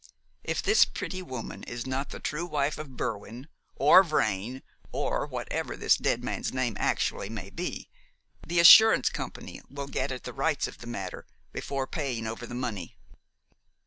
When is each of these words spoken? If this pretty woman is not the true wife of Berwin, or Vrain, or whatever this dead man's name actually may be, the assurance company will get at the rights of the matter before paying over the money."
If 0.43 0.63
this 0.63 0.83
pretty 0.83 1.21
woman 1.21 1.61
is 1.61 1.85
not 1.85 2.09
the 2.09 2.19
true 2.19 2.47
wife 2.47 2.79
of 2.79 2.97
Berwin, 2.97 3.47
or 3.75 4.03
Vrain, 4.03 4.63
or 4.91 5.27
whatever 5.27 5.77
this 5.77 5.95
dead 5.95 6.23
man's 6.23 6.51
name 6.51 6.75
actually 6.79 7.29
may 7.29 7.51
be, 7.51 7.87
the 8.43 8.59
assurance 8.59 9.09
company 9.09 9.61
will 9.69 9.85
get 9.85 10.11
at 10.11 10.23
the 10.23 10.33
rights 10.33 10.67
of 10.67 10.79
the 10.79 10.87
matter 10.87 11.27
before 11.53 11.85
paying 11.85 12.25
over 12.25 12.47
the 12.47 12.55
money." 12.55 12.97